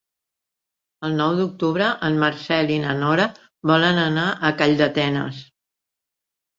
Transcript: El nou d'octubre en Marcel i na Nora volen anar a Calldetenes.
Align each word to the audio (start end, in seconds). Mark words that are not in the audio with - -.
El 1.09 1.13
nou 1.19 1.35
d'octubre 1.39 1.91
en 2.09 2.17
Marcel 2.25 2.73
i 2.79 2.79
na 2.87 2.97
Nora 3.05 3.29
volen 3.75 4.03
anar 4.09 4.27
a 4.29 4.55
Calldetenes. 4.65 5.49